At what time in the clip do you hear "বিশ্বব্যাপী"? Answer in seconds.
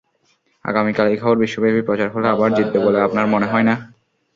1.43-1.81